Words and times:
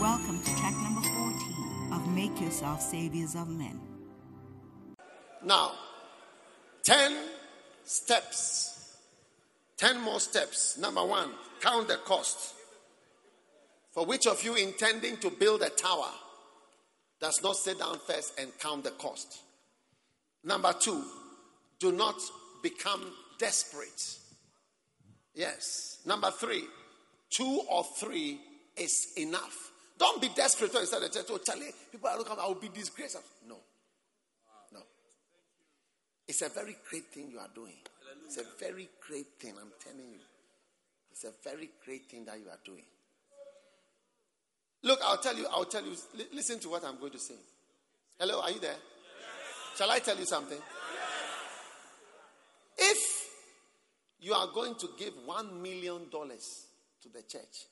welcome 0.00 0.38
to 0.42 0.56
track 0.56 0.74
number 0.76 1.00
14 1.00 1.92
of 1.92 2.14
Make 2.14 2.38
Yourself 2.38 2.82
Saviors 2.82 3.34
of 3.34 3.48
Men. 3.48 3.80
Now, 5.42 5.72
10 6.84 7.16
steps. 7.84 8.98
10 9.78 10.00
more 10.02 10.20
steps. 10.20 10.76
Number 10.76 11.04
one, 11.04 11.30
count 11.62 11.88
the 11.88 11.96
cost. 12.04 12.54
For 13.92 14.04
which 14.04 14.26
of 14.26 14.44
you 14.44 14.54
intending 14.56 15.16
to 15.18 15.30
build 15.30 15.62
a 15.62 15.70
tower 15.70 16.10
does 17.18 17.42
not 17.42 17.56
sit 17.56 17.78
down 17.78 17.98
first 18.06 18.38
and 18.38 18.50
count 18.58 18.84
the 18.84 18.90
cost? 18.90 19.38
Number 20.44 20.74
two, 20.78 21.02
do 21.80 21.92
not 21.92 22.16
become 22.62 23.00
desperate. 23.38 24.18
Yes. 25.34 26.00
Number 26.04 26.30
three, 26.30 26.64
two 27.30 27.62
or 27.70 27.84
three 27.98 28.40
is 28.76 29.14
enough. 29.16 29.72
Don't 29.98 30.20
be 30.20 30.28
desperate 30.34 30.72
when 30.72 30.82
you 30.82 30.86
start 30.86 31.02
the 31.02 31.08
church. 31.08 31.26
Oh, 31.30 31.38
Charlie, 31.38 31.72
people 31.90 32.08
are 32.08 32.18
looking, 32.18 32.36
I 32.38 32.46
will 32.46 32.54
be 32.54 32.68
disgraced. 32.68 33.16
No. 33.48 33.56
No. 34.72 34.80
It's 36.28 36.42
a 36.42 36.48
very 36.50 36.76
great 36.88 37.06
thing 37.06 37.30
you 37.30 37.38
are 37.38 37.48
doing. 37.54 37.76
It's 38.26 38.38
a 38.38 38.44
very 38.58 38.88
great 39.06 39.38
thing, 39.40 39.54
I'm 39.60 39.72
telling 39.82 40.10
you. 40.12 40.20
It's 41.10 41.24
a 41.24 41.32
very 41.42 41.70
great 41.84 42.10
thing 42.10 42.24
that 42.26 42.38
you 42.38 42.48
are 42.50 42.58
doing. 42.64 42.84
Look, 44.82 45.00
I'll 45.04 45.18
tell 45.18 45.36
you, 45.36 45.46
I'll 45.50 45.64
tell 45.64 45.84
you, 45.84 45.96
listen 46.34 46.58
to 46.60 46.68
what 46.68 46.84
I'm 46.84 46.98
going 47.00 47.12
to 47.12 47.18
say. 47.18 47.36
Hello, 48.18 48.40
are 48.42 48.50
you 48.50 48.60
there? 48.60 48.70
Yes. 48.70 49.78
Shall 49.78 49.90
I 49.90 49.98
tell 50.00 50.16
you 50.18 50.26
something? 50.26 50.58
Yes. 52.78 52.90
If 52.90 52.98
you 54.20 54.34
are 54.34 54.48
going 54.52 54.74
to 54.76 54.88
give 54.98 55.14
one 55.24 55.62
million 55.62 56.08
dollars 56.10 56.66
to 57.02 57.08
the 57.08 57.22
church, 57.22 57.66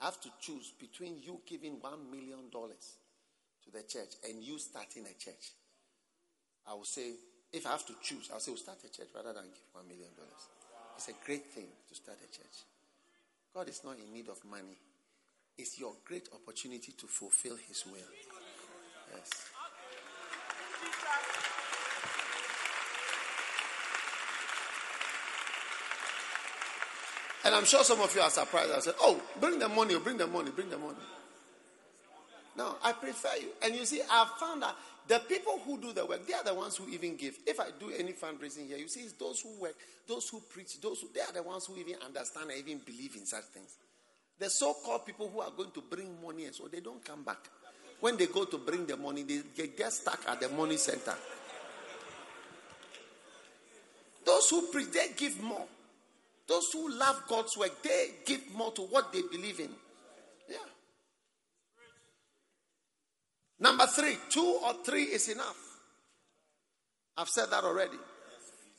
I 0.00 0.06
have 0.06 0.20
to 0.22 0.30
choose 0.40 0.72
between 0.78 1.18
you 1.20 1.40
giving 1.46 1.76
one 1.80 2.10
million 2.10 2.48
dollars 2.50 2.96
to 3.64 3.70
the 3.70 3.82
church 3.82 4.16
and 4.28 4.42
you 4.42 4.58
starting 4.58 5.04
a 5.04 5.14
church. 5.18 5.52
I 6.66 6.74
will 6.74 6.84
say, 6.84 7.12
if 7.52 7.66
I 7.66 7.70
have 7.70 7.86
to 7.86 7.94
choose, 8.02 8.30
I'll 8.32 8.40
say, 8.40 8.50
we'll 8.50 8.58
start 8.60 8.78
a 8.84 8.88
church 8.88 9.08
rather 9.14 9.32
than 9.32 9.44
give 9.44 9.68
one 9.72 9.88
million 9.88 10.08
dollars. 10.16 10.48
It's 10.96 11.08
a 11.08 11.24
great 11.24 11.46
thing 11.52 11.66
to 11.88 11.94
start 11.94 12.18
a 12.18 12.30
church. 12.32 12.64
God 13.54 13.68
is 13.68 13.82
not 13.84 13.96
in 13.98 14.12
need 14.12 14.28
of 14.28 14.38
money. 14.48 14.76
It's 15.58 15.78
your 15.78 15.92
great 16.04 16.28
opportunity 16.32 16.92
to 16.92 17.06
fulfill 17.06 17.56
His 17.56 17.84
will. 17.86 18.08
Yes. 19.14 19.50
And 27.44 27.54
I'm 27.54 27.64
sure 27.64 27.82
some 27.84 28.00
of 28.00 28.14
you 28.14 28.20
are 28.20 28.30
surprised. 28.30 28.72
I 28.72 28.80
said, 28.80 28.94
Oh, 29.00 29.20
bring 29.40 29.58
the 29.58 29.68
money, 29.68 29.98
bring 29.98 30.18
the 30.18 30.26
money, 30.26 30.50
bring 30.50 30.68
the 30.68 30.78
money. 30.78 30.98
No, 32.56 32.76
I 32.82 32.92
prefer 32.92 33.36
you. 33.40 33.48
And 33.62 33.74
you 33.74 33.84
see, 33.86 34.02
I've 34.10 34.30
found 34.32 34.62
that 34.62 34.76
the 35.08 35.20
people 35.20 35.60
who 35.64 35.80
do 35.80 35.92
the 35.92 36.04
work, 36.04 36.26
they 36.26 36.34
are 36.34 36.44
the 36.44 36.54
ones 36.54 36.76
who 36.76 36.88
even 36.88 37.16
give. 37.16 37.38
If 37.46 37.58
I 37.58 37.68
do 37.78 37.90
any 37.96 38.12
fundraising 38.12 38.66
here, 38.68 38.76
you 38.76 38.88
see, 38.88 39.00
it's 39.00 39.12
those 39.14 39.40
who 39.40 39.60
work, 39.60 39.74
those 40.06 40.28
who 40.28 40.40
preach, 40.40 40.80
those 40.80 41.00
who, 41.00 41.08
they 41.14 41.20
are 41.20 41.32
the 41.32 41.42
ones 41.42 41.66
who 41.66 41.76
even 41.78 41.94
understand 42.04 42.50
and 42.50 42.58
even 42.58 42.80
believe 42.84 43.16
in 43.16 43.24
such 43.24 43.44
things. 43.44 43.76
The 44.38 44.50
so 44.50 44.74
called 44.84 45.06
people 45.06 45.30
who 45.32 45.40
are 45.40 45.50
going 45.56 45.70
to 45.72 45.82
bring 45.82 46.16
money 46.24 46.44
and 46.46 46.54
so 46.54 46.68
they 46.68 46.80
don't 46.80 47.04
come 47.04 47.22
back. 47.22 47.38
When 48.00 48.16
they 48.16 48.26
go 48.26 48.44
to 48.44 48.58
bring 48.58 48.86
the 48.86 48.96
money, 48.96 49.22
they 49.22 49.68
get 49.68 49.92
stuck 49.92 50.20
at 50.28 50.40
the 50.40 50.48
money 50.50 50.76
center. 50.76 51.14
Those 54.24 54.48
who 54.50 54.68
preach, 54.68 54.90
they 54.92 55.08
give 55.16 55.42
more. 55.42 55.66
Those 56.50 56.72
who 56.72 56.90
love 56.98 57.22
God's 57.28 57.56
work, 57.56 57.80
they 57.80 58.08
give 58.26 58.40
more 58.56 58.72
to 58.72 58.82
what 58.82 59.12
they 59.12 59.22
believe 59.22 59.60
in. 59.60 59.70
Yeah. 60.48 60.56
Number 63.60 63.86
three, 63.86 64.16
two 64.30 64.58
or 64.64 64.74
three 64.84 65.04
is 65.04 65.28
enough. 65.28 65.56
I've 67.16 67.28
said 67.28 67.50
that 67.52 67.62
already. 67.62 67.96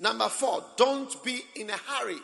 Number 0.01 0.27
four, 0.27 0.65
don't 0.75 1.23
be 1.23 1.39
in 1.55 1.69
a 1.69 1.77
hurry. 1.77 2.17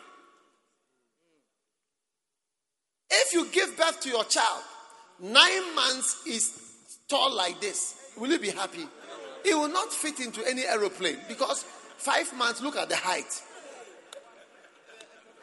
If 3.09 3.31
you 3.31 3.47
give 3.49 3.77
birth 3.77 4.01
to 4.01 4.09
your 4.09 4.25
child, 4.25 4.63
nine 5.21 5.75
months 5.75 6.23
is 6.27 6.59
tall 7.07 7.33
like 7.33 7.61
this, 7.61 7.95
will 8.17 8.31
you 8.31 8.39
be 8.39 8.49
happy? 8.49 8.85
It 9.45 9.55
will 9.55 9.69
not 9.69 9.93
fit 9.93 10.19
into 10.19 10.45
any 10.45 10.63
aeroplane 10.65 11.19
because 11.29 11.63
five 11.97 12.35
months, 12.35 12.61
look 12.61 12.75
at 12.75 12.89
the 12.89 12.97
height. 12.97 13.43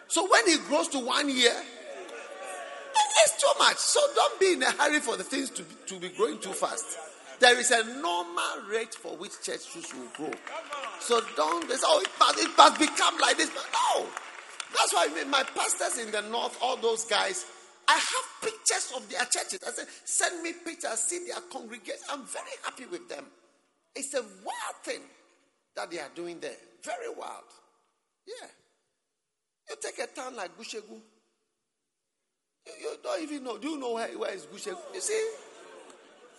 So 0.09 0.29
when 0.29 0.47
he 0.47 0.59
grows 0.69 0.89
to 0.89 0.99
one 0.99 1.29
year, 1.29 1.55
it's 3.25 3.41
too 3.41 3.59
much. 3.59 3.77
So 3.77 4.01
don't 4.15 4.41
be 4.41 4.53
in 4.53 4.63
a 4.63 4.71
hurry 4.71 5.01
for 5.01 5.17
the 5.17 5.25
things 5.25 5.51
to 5.51 5.63
be, 5.63 5.75
to 5.87 5.99
be 5.99 6.09
growing 6.11 6.39
too 6.39 6.53
fast. 6.53 6.99
There 7.41 7.59
is 7.59 7.71
a 7.71 7.85
normal 8.01 8.69
rate 8.71 8.95
for 8.95 9.17
which 9.17 9.33
churches 9.43 9.93
will 9.95 10.09
grow. 10.15 10.39
So 11.01 11.21
don't 11.37 11.69
say, 11.69 11.77
oh, 11.85 12.01
it 12.01 12.11
must, 12.19 12.39
it 12.39 12.51
must 12.57 12.79
become 12.79 13.19
like 13.19 13.37
this. 13.37 13.51
No. 13.51 14.07
That's 14.73 14.93
why 14.93 15.09
my 15.29 15.43
pastors 15.43 16.05
in 16.05 16.11
the 16.13 16.23
north, 16.23 16.57
all 16.63 16.77
those 16.77 17.05
guys, 17.05 17.47
I 17.87 17.95
have 17.95 18.51
pictures 18.51 18.93
of 18.97 19.09
their 19.11 19.25
churches. 19.27 19.61
I 19.67 19.71
said, 19.71 19.87
send 20.05 20.43
me 20.43 20.53
pictures, 20.65 20.99
see 21.01 21.27
their 21.27 21.41
congregation. 21.53 22.01
I'm 22.11 22.25
very 22.25 22.57
happy 22.65 22.87
with 22.87 23.09
them. 23.09 23.25
It's 23.95 24.15
a 24.15 24.23
wild 24.23 24.77
thing 24.83 25.01
that 25.77 25.91
they 25.91 25.99
are 25.99 26.11
doing 26.15 26.41
there. 26.41 26.57
Very 26.83 27.15
wild. 27.15 27.45
Yeah. 28.27 28.49
You 29.69 29.77
take 29.81 29.99
a 29.99 30.07
town 30.07 30.37
like 30.37 30.57
Gushegu. 30.59 31.01
You, 32.67 32.73
you 32.81 32.97
don't 33.03 33.23
even 33.23 33.45
know. 33.45 33.59
Do 33.59 33.69
you 33.69 33.79
know 33.79 33.93
where, 33.95 34.09
where 34.19 34.35
is 34.35 34.47
Gushegu? 34.47 34.77
You 34.95 35.01
see? 35.01 35.31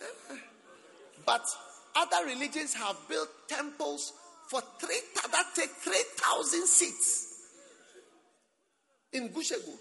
Eh. 0.02 0.36
But 1.24 1.44
other 1.96 2.26
religions 2.26 2.74
have 2.74 2.96
built 3.08 3.28
temples 3.48 4.12
for 4.48 4.60
three 4.78 5.00
that 5.14 5.46
take 5.54 5.70
three 5.70 6.02
thousand 6.16 6.66
seats 6.66 7.34
in 9.12 9.28
Gushegu. 9.30 9.74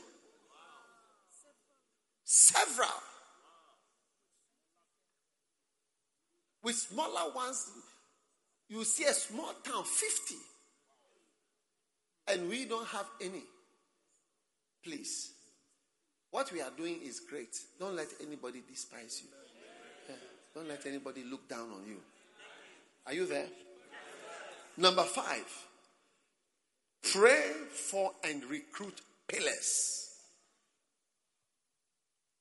Several. 2.23 2.89
With 6.63 6.75
smaller 6.75 7.31
ones, 7.35 7.69
you 8.69 8.83
see 8.83 9.03
a 9.03 9.13
small 9.13 9.53
town, 9.63 9.83
50 9.83 10.35
and 12.27 12.49
we 12.49 12.65
don't 12.65 12.87
have 12.87 13.05
any. 13.21 13.43
Please. 14.83 15.31
What 16.31 16.51
we 16.51 16.61
are 16.61 16.71
doing 16.75 16.99
is 17.03 17.21
great. 17.21 17.55
Don't 17.79 17.95
let 17.95 18.07
anybody 18.21 18.61
despise 18.67 19.21
you. 19.23 19.29
Yeah. 20.09 20.15
Don't 20.53 20.67
let 20.67 20.85
anybody 20.85 21.23
look 21.23 21.47
down 21.47 21.71
on 21.71 21.85
you. 21.87 21.97
Are 23.05 23.13
you 23.13 23.25
there? 23.25 23.47
Number 24.77 25.03
five, 25.03 25.45
pray 27.13 27.51
for 27.71 28.11
and 28.23 28.43
recruit 28.45 28.99
pillars. 29.27 30.09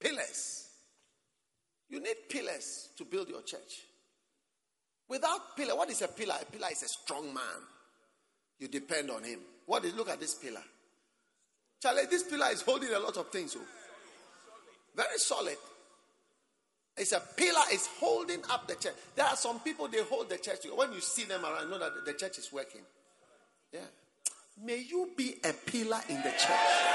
Pillars. 0.00 0.69
You 1.89 2.00
need 2.00 2.17
pillars 2.28 2.89
to 2.99 3.05
build 3.05 3.28
your 3.28 3.43
church. 3.43 3.83
Without 5.09 5.56
pillar, 5.56 5.77
what 5.77 5.91
is 5.91 6.03
a 6.03 6.09
pillar? 6.09 6.34
A 6.41 6.44
pillar 6.44 6.69
is 6.73 6.83
a 6.83 6.89
strong 6.89 7.33
man. 7.33 7.62
You 8.59 8.69
depend 8.69 9.10
on 9.10 9.25
him. 9.25 9.41
What 9.66 9.84
is 9.84 9.94
look 9.94 10.09
at 10.09 10.20
this 10.20 10.34
pillar? 10.34 10.62
Charlie, 11.82 12.06
this 12.10 12.22
pillar 12.22 12.47
is 12.50 12.62
holding 12.62 12.92
a 12.92 12.98
lot 12.98 13.16
of 13.16 13.28
things. 13.31 13.56
Oh. 13.59 13.65
Very 14.97 15.19
solid. 15.19 15.56
It's 16.97 17.12
a 17.12 17.20
pillar, 17.37 17.60
it's 17.70 17.88
holding 17.98 18.41
up 18.50 18.69
the 18.69 18.76
church. 18.76 18.94
There 19.16 19.26
are 19.26 19.37
some 19.37 19.59
people 19.60 19.88
they 19.88 20.03
hold 20.03 20.31
the 20.31 20.38
church. 20.38 20.60
When 20.75 20.93
you 20.93 21.00
see 21.00 21.25
them 21.25 21.44
around, 21.44 21.69
know 21.69 21.78
that 21.78 22.04
the 22.04 22.12
church 22.12 22.38
is 22.38 22.53
working. 22.53 22.82
Yeah. 23.72 23.81
May 24.62 24.78
you 24.78 25.10
be 25.16 25.34
a 25.43 25.53
pillar 25.53 26.00
in 26.09 26.16
the 26.16 26.31
church. 26.31 26.94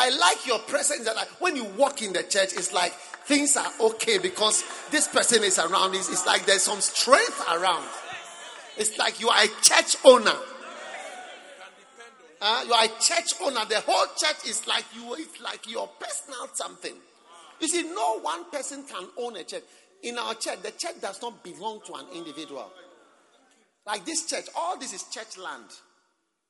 I 0.00 0.10
like 0.10 0.46
your 0.46 0.58
presence 0.60 1.06
that 1.06 1.16
when 1.40 1.56
you 1.56 1.64
walk 1.64 2.02
in 2.02 2.12
the 2.12 2.22
church, 2.22 2.52
it's 2.52 2.72
like 2.72 2.92
things 2.92 3.56
are 3.56 3.72
okay 3.80 4.18
because 4.18 4.62
this 4.90 5.08
person 5.08 5.42
is 5.42 5.58
around. 5.58 5.94
It's, 5.94 6.08
it's 6.10 6.26
like 6.26 6.44
there's 6.44 6.62
some 6.62 6.80
strength 6.80 7.42
around. 7.50 7.84
It's 8.78 8.96
like 8.96 9.20
you 9.20 9.28
are 9.28 9.42
a 9.42 9.48
church 9.62 9.96
owner. 10.04 10.34
Uh, 12.40 12.64
you 12.66 12.72
are 12.72 12.84
a 12.84 12.88
church 13.00 13.32
owner. 13.42 13.64
The 13.68 13.80
whole 13.80 14.06
church 14.16 14.48
is 14.48 14.66
like 14.68 14.84
you. 14.94 15.14
It's 15.14 15.40
like 15.40 15.68
your 15.68 15.88
personal 15.98 16.48
something. 16.54 16.94
You 17.60 17.68
see, 17.68 17.82
no 17.82 18.20
one 18.20 18.48
person 18.50 18.84
can 18.84 19.08
own 19.18 19.36
a 19.36 19.42
church. 19.42 19.64
In 20.04 20.16
our 20.16 20.34
church, 20.34 20.62
the 20.62 20.70
church 20.70 21.00
does 21.00 21.20
not 21.20 21.42
belong 21.42 21.80
to 21.86 21.94
an 21.94 22.06
individual. 22.14 22.70
Like 23.84 24.04
this 24.04 24.26
church, 24.26 24.46
all 24.54 24.78
this 24.78 24.92
is 24.92 25.04
church 25.04 25.36
land. 25.38 25.66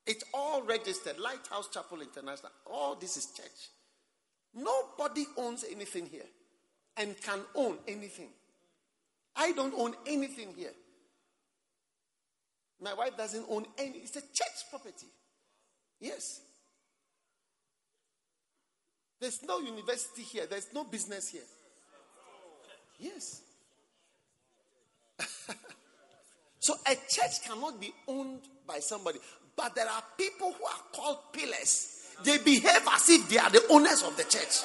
It's 0.07 0.25
all 0.35 0.63
registered. 0.63 1.19
Lighthouse 1.19 1.69
Chapel 1.73 2.03
International. 2.03 2.53
All 2.67 2.95
this 2.97 3.17
is 3.17 3.27
church. 3.35 3.71
Nobody 4.55 5.25
owns 5.39 5.65
anything 5.71 6.07
here 6.07 6.27
and 6.97 7.19
can 7.23 7.41
own 7.55 7.79
anything. 7.87 8.29
I 9.37 9.53
don't 9.53 9.75
own 9.79 9.95
anything 10.07 10.53
here. 10.57 10.73
My 12.81 12.95
wife 12.95 13.17
doesn't 13.17 13.45
own 13.49 13.67
any, 13.77 13.99
it's 13.99 14.17
a 14.17 14.21
church 14.21 14.71
property. 14.71 15.07
Yes. 16.01 16.41
There's 19.21 19.43
no 19.43 19.59
university 19.59 20.23
here, 20.23 20.47
there's 20.47 20.69
no 20.73 20.85
business 20.85 21.31
here. 21.31 21.43
Yes. 22.99 23.43
so 26.59 26.75
a 26.87 26.95
church 26.95 27.43
cannot 27.45 27.81
be 27.81 27.93
owned 28.07 28.41
by 28.67 28.79
somebody. 28.79 29.19
But 29.57 29.75
there 29.75 29.89
are 29.89 30.03
people 30.17 30.53
who 30.53 30.65
are 30.65 30.83
called 30.93 31.19
pillars. 31.33 31.95
They 32.25 32.39
behave 32.39 32.83
as 32.93 33.09
if 33.09 33.29
they 33.29 33.39
are 33.39 33.51
the 33.51 33.65
owners 33.71 34.03
of 34.03 34.17
the 34.17 34.25
church. 34.25 34.63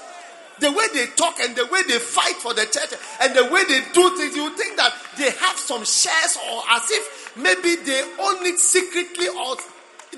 The 0.60 0.71
way 0.71 0.86
they 0.94 1.07
talk 1.15 1.39
and 1.39 1.56
the 1.56 1.65
way 1.65 1.81
they 1.88 1.98
fight 1.98 2.36
for 2.36 2.54
the 2.54 2.65
church 2.65 2.94
and 3.21 3.36
the 3.36 3.45
way 3.45 3.63
they 3.65 3.81
do 3.92 4.15
things, 4.18 4.36
you 4.36 4.56
think 4.56 4.77
that 4.77 4.94
they 5.18 5.31
have 5.31 5.57
some 5.57 5.83
shares 5.83 6.38
or 6.51 6.62
as 6.69 6.89
if 6.92 7.22
maybe 7.35 7.75
they 7.75 8.01
own 8.19 8.45
it 8.45 8.59
secretly 8.59 9.27
or 9.27 9.57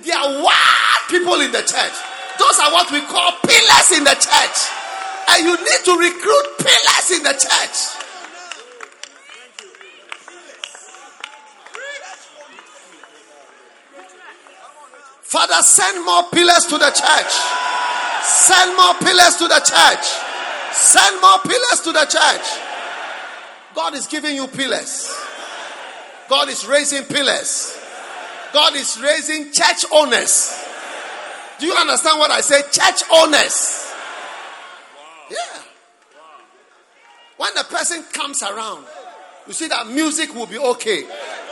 they 0.04 0.12
are 0.12 0.44
wild 0.44 1.02
people 1.10 1.40
in 1.42 1.52
the 1.52 1.62
church. 1.62 1.96
Those 2.38 2.60
are 2.60 2.72
what 2.72 2.92
we 2.92 3.02
call 3.02 3.32
pillars 3.44 3.92
in 3.96 4.04
the 4.04 4.16
church. 4.16 4.58
And 5.30 5.46
you 5.46 5.56
need 5.56 5.82
to 5.86 5.94
recruit 5.98 6.48
pillars 6.60 7.12
in 7.12 7.24
the 7.24 7.34
church. 7.34 8.06
Father, 15.24 15.62
send 15.64 16.06
more 16.06 16.24
pillars 16.32 16.66
to 16.68 16.78
the 16.78 16.92
church. 16.92 17.34
Send 18.24 18.78
more 18.78 18.94
pillars 18.96 19.36
to 19.38 19.48
the 19.48 19.60
church. 19.60 20.06
Send 20.72 21.22
more 21.22 21.40
pillars 21.40 21.82
to 21.84 21.92
the 21.92 22.06
church. 22.06 22.62
God 23.74 23.94
is 23.96 24.08
giving 24.08 24.36
you 24.36 24.48
pillars. 24.48 25.25
God 26.30 26.50
is 26.50 26.66
raising 26.66 27.04
pillars. 27.04 27.77
God 28.54 28.75
is 28.75 29.00
raising 29.01 29.51
church 29.51 29.86
owners. 29.92 30.63
Do 31.60 31.66
you 31.66 31.74
understand 31.74 32.19
what 32.19 32.31
I 32.31 32.42
say? 32.42 32.62
Church 32.72 33.04
owners. 33.12 33.94
Yeah. 35.30 35.62
When 37.38 37.54
the 37.56 37.63
person 37.63 38.04
comes 38.13 38.42
around, 38.42 38.86
you 39.48 39.54
see 39.54 39.68
that 39.68 39.88
music 39.88 40.33
will 40.33 40.48
be 40.48 40.57
okay, 40.57 41.06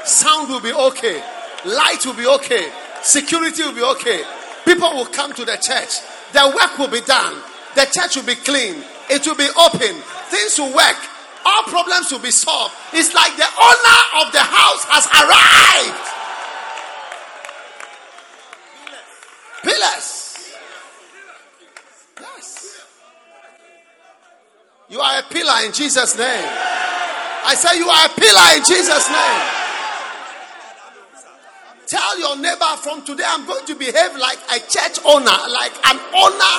sound 0.05 0.49
will 0.49 0.61
be 0.61 0.73
okay, 0.73 1.21
light 1.65 2.05
will 2.05 2.15
be 2.15 2.25
okay, 2.25 2.71
security 3.01 3.63
will 3.63 3.75
be 3.75 3.83
okay. 3.83 4.23
People 4.65 4.89
will 4.93 5.05
come 5.05 5.33
to 5.33 5.45
the 5.45 5.57
church. 5.57 5.99
The 6.31 6.51
work 6.55 6.77
will 6.79 6.87
be 6.87 7.05
done. 7.05 7.35
The 7.75 7.85
church 7.91 8.15
will 8.15 8.23
be 8.23 8.35
clean. 8.35 8.83
It 9.09 9.27
will 9.27 9.35
be 9.35 9.49
open. 9.59 10.01
Things 10.31 10.57
will 10.57 10.73
work. 10.73 10.95
All 11.45 11.63
problems 11.63 12.11
will 12.11 12.19
be 12.19 12.31
solved. 12.31 12.73
It's 12.93 13.13
like 13.13 13.35
the 13.35 13.43
owner 13.43 14.25
of 14.25 14.31
the 14.31 14.39
house 14.39 14.83
has 14.87 15.05
arrived. 15.11 16.09
Pillars. 19.63 20.53
Yes. 22.19 22.85
You 24.89 24.99
are 24.99 25.19
a 25.19 25.23
pillar 25.23 25.65
in 25.65 25.73
Jesus' 25.73 26.17
name. 26.17 26.45
I 27.45 27.55
say 27.55 27.77
you 27.77 27.87
are 27.87 28.05
a 28.05 28.09
pillar 28.09 28.57
in 28.57 28.63
Jesus' 28.63 29.09
name. 29.09 29.63
Tell 31.87 32.19
your 32.19 32.37
neighbor 32.37 32.75
from 32.77 33.03
today 33.05 33.25
I'm 33.27 33.45
going 33.45 33.65
to 33.65 33.75
behave 33.75 34.15
like 34.17 34.39
a 34.51 34.59
church 34.59 34.99
owner, 35.05 35.37
like 35.51 35.73
an 35.85 35.99
owner 36.15 36.55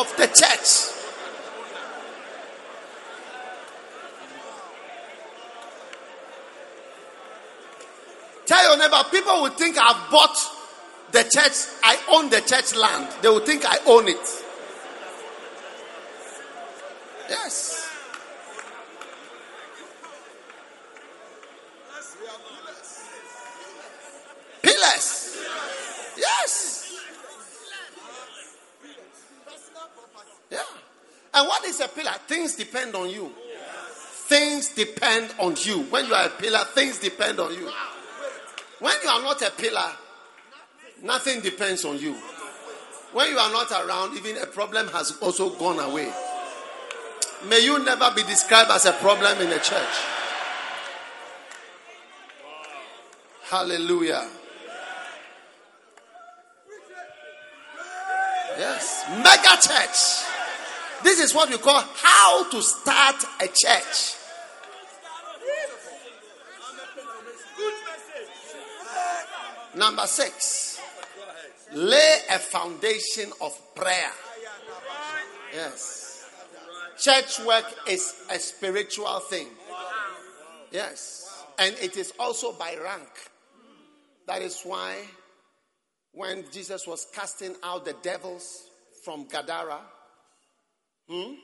of 0.00 0.06
the 0.16 0.26
church. 0.26 0.99
Tell 8.50 8.64
your 8.64 8.78
neighbor, 8.78 9.00
people 9.12 9.42
will 9.42 9.50
think 9.50 9.78
I've 9.78 10.10
bought 10.10 10.36
the 11.12 11.22
church, 11.22 11.52
I 11.84 11.96
own 12.08 12.30
the 12.30 12.40
church 12.40 12.74
land. 12.74 13.06
They 13.22 13.28
will 13.28 13.46
think 13.46 13.64
I 13.64 13.78
own 13.86 14.08
it. 14.08 14.16
Yes. 17.28 17.88
Pillars. 24.60 25.38
Yes. 26.16 27.00
Yeah. 30.50 30.58
And 31.34 31.46
what 31.46 31.64
is 31.66 31.78
a 31.78 31.86
pillar? 31.86 32.14
Things 32.26 32.56
depend 32.56 32.96
on 32.96 33.10
you. 33.10 33.32
Things 34.26 34.70
depend 34.70 35.32
on 35.38 35.54
you. 35.60 35.82
When 35.82 36.06
you 36.06 36.14
are 36.14 36.26
a 36.26 36.30
pillar, 36.30 36.64
things 36.74 36.98
depend 36.98 37.38
on 37.38 37.54
you. 37.54 37.70
When 38.80 38.94
you 39.02 39.08
are 39.10 39.22
not 39.22 39.42
a 39.42 39.50
pillar, 39.50 39.92
nothing 41.02 41.40
depends 41.40 41.84
on 41.84 41.98
you. 41.98 42.16
When 43.12 43.30
you 43.30 43.38
are 43.38 43.52
not 43.52 43.70
around, 43.70 44.16
even 44.16 44.38
a 44.38 44.46
problem 44.46 44.88
has 44.88 45.18
also 45.20 45.50
gone 45.50 45.78
away. 45.78 46.10
May 47.48 47.60
you 47.60 47.82
never 47.84 48.10
be 48.14 48.22
described 48.22 48.70
as 48.70 48.86
a 48.86 48.92
problem 48.92 49.40
in 49.40 49.48
a 49.48 49.58
church. 49.58 49.96
Hallelujah. 53.44 54.28
Yes. 58.58 59.04
Mega 59.08 59.56
church. 59.60 60.28
This 61.02 61.18
is 61.18 61.34
what 61.34 61.48
we 61.50 61.58
call 61.58 61.82
how 61.96 62.48
to 62.50 62.62
start 62.62 63.24
a 63.40 63.46
church. 63.46 64.19
Number 69.74 70.06
six, 70.06 70.80
lay 71.72 72.18
a 72.30 72.38
foundation 72.38 73.30
of 73.40 73.58
prayer. 73.74 74.12
Yes. 75.52 76.28
Church 76.98 77.40
work 77.46 77.64
is 77.88 78.14
a 78.30 78.38
spiritual 78.38 79.20
thing. 79.20 79.48
Yes. 80.70 81.44
And 81.58 81.74
it 81.80 81.96
is 81.96 82.12
also 82.18 82.52
by 82.52 82.76
rank. 82.82 83.08
That 84.26 84.42
is 84.42 84.60
why 84.62 84.96
when 86.12 86.44
Jesus 86.52 86.86
was 86.86 87.06
casting 87.14 87.54
out 87.62 87.84
the 87.84 87.94
devils 88.02 88.64
from 89.04 89.26
Gadara, 89.28 89.80
hmm? 91.08 91.34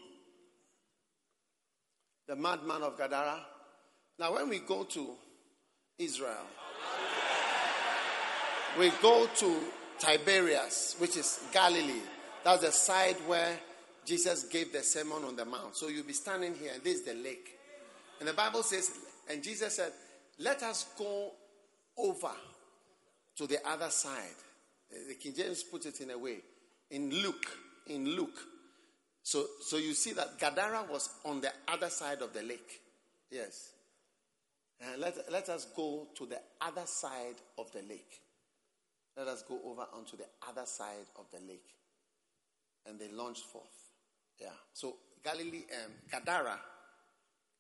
the 2.27 2.37
madman 2.37 2.83
of 2.83 2.99
Gadara. 2.99 3.41
Now, 4.19 4.35
when 4.35 4.49
we 4.49 4.59
go 4.59 4.85
to 4.85 5.11
Israel, 5.99 6.47
we 8.79 8.91
go 9.01 9.27
to 9.37 9.61
Tiberias, 9.99 10.97
which 10.99 11.17
is 11.17 11.41
Galilee. 11.53 12.03
That's 12.45 12.63
the 12.63 12.73
side 12.73 13.17
where 13.27 13.59
Jesus 14.05 14.45
gave 14.45 14.73
the 14.73 14.83
Sermon 14.83 15.25
on 15.25 15.37
the 15.37 15.45
Mount. 15.45 15.77
So 15.77 15.89
you'll 15.89 16.05
be 16.05 16.13
standing 16.13 16.55
here, 16.55 16.73
and 16.75 16.83
this 16.85 17.01
is 17.01 17.05
the 17.05 17.15
lake. 17.15 17.59
And 18.21 18.29
the 18.29 18.35
Bible 18.35 18.63
says, 18.63 18.91
and 19.29 19.43
Jesus 19.43 19.77
said, 19.77 19.93
Let 20.39 20.63
us 20.63 20.87
go 20.99 21.33
over 21.99 22.33
to 23.37 23.47
the 23.47 23.59
other 23.67 23.91
side. 23.91 24.37
The 25.09 25.15
King 25.15 25.35
James 25.37 25.63
puts 25.63 25.87
it 25.87 26.01
in 26.01 26.11
a 26.11 26.19
way. 26.19 26.39
In 26.91 27.11
Luke, 27.11 27.47
in 27.89 28.15
Luke. 28.15 28.39
So, 29.23 29.45
so 29.63 29.77
you 29.77 29.95
see 29.95 30.13
that 30.13 30.39
Gadara 30.39 30.85
was 30.89 31.11
on 31.25 31.41
the 31.41 31.51
other 31.67 31.89
side 31.89 32.23
of 32.23 32.33
the 32.33 32.43
lake. 32.43 32.81
Yes. 33.31 33.73
And 34.81 35.01
let, 35.01 35.17
let 35.33 35.49
us 35.49 35.67
go 35.75 36.07
to 36.17 36.27
the 36.27 36.41
other 36.61 36.87
side 36.87 37.35
of 37.59 37.73
the 37.73 37.83
lake. 37.89 38.21
Let 39.17 39.29
us 39.29 39.43
go 39.43 39.59
over 39.65 39.87
onto 39.95 40.17
the 40.17 40.27
other 40.49 40.67
side 40.67 41.07
of 41.19 41.27
the 41.31 41.39
lake. 41.47 41.75
And 42.87 42.99
they 43.01 43.09
launched 43.09 43.45
forth. 43.45 43.65
Yeah. 44.41 44.49
So 44.73 44.97
Galilee, 45.25 45.65
um, 45.85 45.93
Gadara 46.11 46.59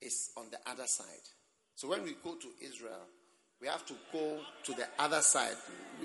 is 0.01 0.31
on 0.37 0.47
the 0.51 0.59
other 0.71 0.87
side. 0.87 1.27
So 1.75 1.89
when 1.89 2.03
we 2.05 2.15
go 2.23 2.35
to 2.35 2.49
Israel, 2.63 3.07
we 3.61 3.69
have 3.69 3.87
to 3.87 3.95
go 4.13 4.39
to 4.65 4.73
the 4.73 4.87
other 4.99 5.23
side. 5.23 5.57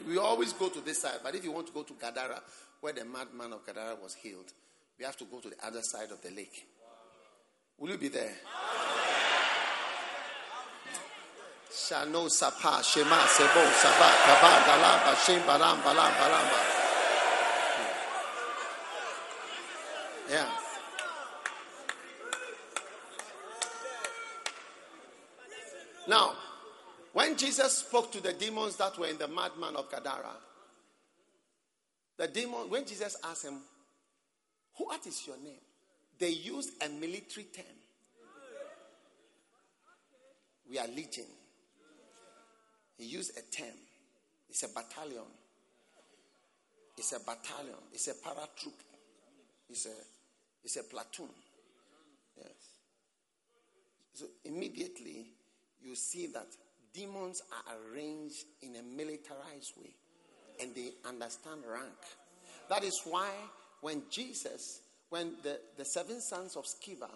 We 0.07 0.17
always 0.17 0.53
go 0.53 0.69
to 0.69 0.79
this 0.81 1.01
side, 1.01 1.19
but 1.23 1.35
if 1.35 1.43
you 1.43 1.51
want 1.51 1.67
to 1.67 1.73
go 1.73 1.83
to 1.83 1.93
Gadara, 1.93 2.41
where 2.79 2.93
the 2.93 3.03
madman 3.03 3.53
of 3.53 3.65
Gadara 3.65 3.95
was 4.01 4.13
healed, 4.15 4.51
we 4.97 5.05
have 5.05 5.17
to 5.17 5.25
go 5.25 5.39
to 5.39 5.49
the 5.49 5.65
other 5.65 5.81
side 5.81 6.11
of 6.11 6.21
the 6.21 6.31
lake. 6.31 6.65
Will 7.77 7.89
you 7.89 7.97
be 7.97 8.07
there? 8.07 8.33
Shano 11.71 12.29
Sapa 12.29 12.83
Shema 12.83 13.15
Sebo 13.27 13.71
Saba 13.71 14.11
Kaba 14.25 14.51
Galamba 14.67 15.15
Shem 15.25 15.41
Balam 15.43 15.81
Balam 15.81 16.11
Balamba. 16.11 16.81
Yeah. 20.29 20.49
Now, 26.09 26.33
when 27.13 27.37
Jesus 27.37 27.77
spoke 27.77 28.11
to 28.11 28.21
the 28.21 28.33
demons 28.33 28.75
that 28.75 28.97
were 28.97 29.07
in 29.07 29.17
the 29.17 29.29
madman 29.29 29.77
of 29.77 29.89
Gadara, 29.89 30.35
the 32.17 32.27
demon, 32.27 32.69
when 32.69 32.85
Jesus 32.85 33.15
asked 33.23 33.45
him, 33.45 33.59
What 34.75 35.07
is 35.07 35.25
your 35.25 35.37
name? 35.37 35.61
They 36.19 36.29
used 36.29 36.83
a 36.83 36.89
military 36.89 37.45
term. 37.45 37.65
We 40.69 40.77
are 40.77 40.87
legion. 40.87 41.25
He 43.01 43.07
used 43.07 43.31
a 43.35 43.41
term. 43.41 43.73
It's 44.47 44.61
a 44.61 44.67
battalion. 44.67 45.25
It's 46.95 47.11
a 47.13 47.19
battalion. 47.19 47.81
It's 47.91 48.07
a 48.07 48.13
paratroop. 48.13 48.77
It's 49.67 49.87
a 49.87 49.89
It's 50.63 50.77
a 50.77 50.83
platoon. 50.83 51.29
Yes. 52.37 52.53
So 54.13 54.25
immediately 54.45 55.25
you 55.81 55.95
see 55.95 56.27
that 56.27 56.45
demons 56.93 57.41
are 57.51 57.75
arranged 57.75 58.45
in 58.61 58.75
a 58.75 58.83
militarized 58.83 59.73
way 59.77 59.95
and 60.61 60.75
they 60.75 60.91
understand 61.07 61.61
rank. 61.67 61.97
That 62.69 62.83
is 62.83 63.01
why 63.05 63.31
when 63.81 64.03
Jesus, 64.11 64.81
when 65.09 65.37
the, 65.41 65.59
the 65.75 65.85
seven 65.85 66.21
sons 66.21 66.55
of 66.55 66.65
Sceva, 66.65 67.09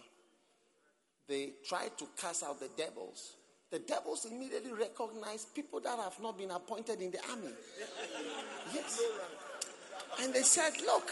they 1.28 1.54
tried 1.70 1.96
to 2.00 2.08
cast 2.20 2.42
out 2.42 2.60
the 2.60 2.70
devils, 2.76 3.36
the 3.76 3.80
devils 3.80 4.24
immediately 4.24 4.72
recognize 4.72 5.48
people 5.54 5.82
that 5.82 6.00
have 6.00 6.16
not 6.22 6.38
been 6.38 6.50
appointed 6.50 7.02
in 7.02 7.12
the 7.12 7.20
army. 7.30 7.52
Yes. 8.74 9.02
And 10.22 10.34
they 10.34 10.44
said, 10.44 10.72
Look, 10.86 11.12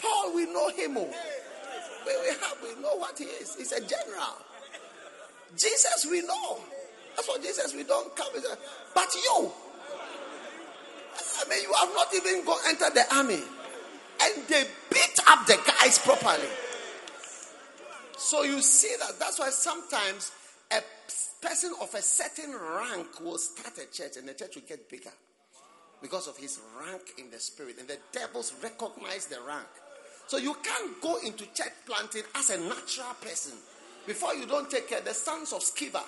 Paul, 0.00 0.34
we 0.34 0.46
know 0.46 0.70
him. 0.70 0.96
Oh. 0.96 1.12
We, 2.06 2.12
we, 2.22 2.28
have, 2.40 2.56
we 2.62 2.80
know 2.80 2.96
what 2.96 3.18
he 3.18 3.24
is. 3.24 3.56
He's 3.56 3.72
a 3.72 3.80
general. 3.80 4.40
Jesus, 5.54 6.06
we 6.10 6.22
know. 6.22 6.60
That's 7.14 7.28
what 7.28 7.42
Jesus, 7.42 7.74
we 7.74 7.84
don't 7.84 8.16
come. 8.16 8.28
But 8.94 9.14
you, 9.14 9.52
I 11.14 11.48
mean, 11.50 11.60
you 11.60 11.74
have 11.78 11.90
not 11.92 12.08
even 12.14 12.42
go 12.42 12.56
enter 12.68 12.88
the 12.88 13.04
army. 13.14 13.42
And 14.22 14.48
they 14.48 14.64
beat 14.90 15.18
up 15.28 15.46
the 15.46 15.58
guys 15.78 15.98
properly. 15.98 16.48
So 18.16 18.44
you 18.44 18.62
see 18.62 18.94
that 18.98 19.18
that's 19.18 19.38
why 19.38 19.50
sometimes 19.50 20.32
a 20.70 20.82
person 21.40 21.72
of 21.80 21.94
a 21.94 22.02
certain 22.02 22.52
rank 22.52 23.20
will 23.20 23.38
start 23.38 23.74
a 23.78 23.90
church 23.92 24.16
and 24.16 24.28
the 24.28 24.34
church 24.34 24.56
will 24.56 24.62
get 24.68 24.88
bigger 24.88 25.12
because 26.02 26.26
of 26.26 26.36
his 26.36 26.60
rank 26.80 27.02
in 27.18 27.30
the 27.30 27.38
spirit. 27.38 27.76
And 27.78 27.88
the 27.88 27.98
devils 28.12 28.52
recognize 28.62 29.26
the 29.26 29.38
rank. 29.46 29.66
So 30.26 30.38
you 30.38 30.54
can't 30.62 31.00
go 31.00 31.18
into 31.24 31.44
church 31.54 31.72
planting 31.86 32.22
as 32.34 32.50
a 32.50 32.58
natural 32.58 33.14
person. 33.20 33.52
Before 34.06 34.34
you 34.34 34.46
don't 34.46 34.70
take 34.70 34.88
care, 34.88 35.00
the 35.00 35.14
sons 35.14 35.52
of 35.52 35.60
Sceva, 35.60 36.02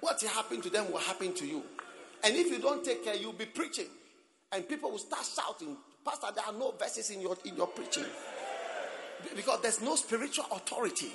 what 0.00 0.20
happened 0.22 0.62
to 0.64 0.70
them 0.70 0.90
will 0.90 0.98
happen 0.98 1.34
to 1.34 1.46
you. 1.46 1.62
And 2.24 2.36
if 2.36 2.48
you 2.48 2.58
don't 2.58 2.84
take 2.84 3.04
care, 3.04 3.14
you'll 3.14 3.32
be 3.32 3.46
preaching. 3.46 3.86
And 4.52 4.68
people 4.68 4.90
will 4.90 4.98
start 4.98 5.24
shouting, 5.24 5.76
Pastor, 6.04 6.28
there 6.34 6.44
are 6.46 6.52
no 6.52 6.72
verses 6.78 7.10
in 7.10 7.20
your 7.20 7.36
in 7.44 7.56
your 7.56 7.66
preaching. 7.66 8.04
Because 9.34 9.60
there's 9.60 9.80
no 9.80 9.96
spiritual 9.96 10.46
authority. 10.52 11.12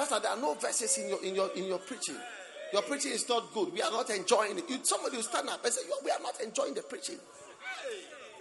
Pastor, 0.00 0.18
there 0.20 0.30
are 0.30 0.40
no 0.40 0.54
verses 0.54 0.96
in 0.96 1.10
your 1.10 1.22
in 1.22 1.34
your 1.34 1.50
in 1.54 1.64
your 1.66 1.78
preaching. 1.78 2.16
Your 2.72 2.80
preaching 2.80 3.12
is 3.12 3.28
not 3.28 3.52
good. 3.52 3.70
We 3.70 3.82
are 3.82 3.90
not 3.90 4.08
enjoying 4.08 4.56
it. 4.56 4.64
You, 4.66 4.78
somebody 4.82 5.16
will 5.16 5.22
stand 5.22 5.50
up 5.50 5.62
and 5.62 5.74
say, 5.74 5.82
We 6.02 6.10
are 6.10 6.22
not 6.22 6.40
enjoying 6.40 6.72
the 6.72 6.80
preaching. 6.80 7.18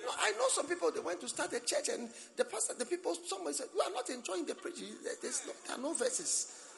No, 0.05 0.09
I 0.21 0.31
know 0.31 0.47
some 0.47 0.67
people 0.67 0.89
they 0.91 1.01
went 1.01 1.19
to 1.19 1.27
start 1.27 1.51
a 1.51 1.59
church 1.59 1.89
and 1.89 2.07
the 2.37 2.45
pastor, 2.45 2.75
the 2.79 2.85
people, 2.85 3.13
somebody 3.25 3.57
said, 3.57 3.67
You 3.75 3.81
are 3.81 3.91
not 3.91 4.09
enjoying 4.09 4.45
the 4.45 4.55
preaching. 4.55 4.87
There's 5.21 5.41
no, 5.45 5.51
there 5.67 5.75
are 5.75 5.81
no 5.81 5.93
verses 5.93 6.69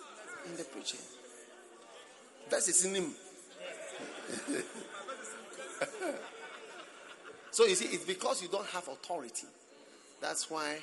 in 0.48 0.58
the 0.58 0.64
preaching. 0.64 1.02
Verses 2.50 2.84
in 2.84 2.96
him. 2.96 3.12
so 7.52 7.68
you 7.68 7.76
see, 7.76 7.86
it's 7.86 8.06
because 8.06 8.42
you 8.42 8.48
don't 8.48 8.66
have 8.70 8.88
authority. 8.88 9.46
That's 10.20 10.50
why 10.50 10.80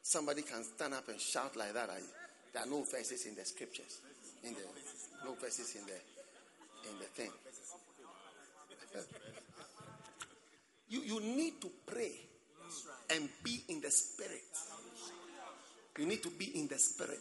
somebody 0.00 0.42
can 0.42 0.62
stand 0.62 0.94
up 0.94 1.08
and 1.08 1.18
shout 1.18 1.56
like 1.56 1.74
that. 1.74 1.90
There 2.52 2.62
are 2.62 2.66
no 2.68 2.82
verses 2.82 3.26
in 3.26 3.34
the 3.34 3.44
scriptures. 3.44 4.00
In 4.44 4.54
the 4.54 4.60
no 5.24 5.34
verses 5.34 5.74
in 5.76 5.86
the 5.86 6.90
in 6.90 6.98
the 6.98 7.04
thing. 7.04 7.30
you 10.88 11.02
you 11.02 11.20
need 11.20 11.60
to 11.60 11.70
pray 11.86 12.12
and 13.10 13.28
be 13.42 13.62
in 13.68 13.80
the 13.80 13.90
spirit. 13.90 14.42
You 15.98 16.06
need 16.06 16.22
to 16.22 16.30
be 16.30 16.58
in 16.58 16.68
the 16.68 16.78
spirit. 16.78 17.20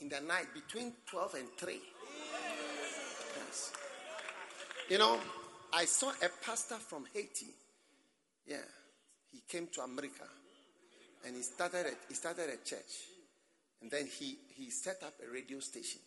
In 0.00 0.08
the 0.08 0.20
night 0.20 0.46
between 0.52 0.92
12 1.06 1.34
and 1.34 1.48
3. 1.56 1.80
Yes. 3.36 3.72
You 4.90 4.98
know, 4.98 5.18
I 5.72 5.84
saw 5.86 6.10
a 6.10 6.28
pastor 6.44 6.74
from 6.74 7.06
Haiti. 7.14 7.46
Yeah. 8.46 8.56
He 9.32 9.42
came 9.48 9.68
to 9.68 9.80
America 9.80 10.24
and 11.26 11.36
he 11.36 11.42
started 11.42 11.86
a, 11.86 11.92
he 12.08 12.14
started 12.14 12.50
a 12.50 12.68
church. 12.68 13.08
And 13.82 13.90
then 13.90 14.06
he, 14.06 14.38
he 14.54 14.70
set 14.70 15.02
up 15.02 15.14
a 15.26 15.30
radio 15.30 15.58
station. 15.58 16.00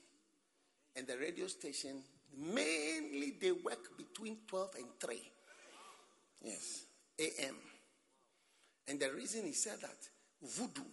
And 0.95 1.05
the 1.05 1.17
radio 1.17 1.47
station, 1.47 2.01
mainly 2.37 3.33
they 3.39 3.51
work 3.51 3.97
between 3.97 4.37
12 4.47 4.75
and 4.77 4.87
3. 4.99 5.21
Yes, 6.43 6.85
a.m. 7.19 7.55
And 8.87 8.99
the 8.99 9.11
reason 9.11 9.43
he 9.45 9.51
said 9.51 9.81
that, 9.81 9.97
voodoo 10.41 10.83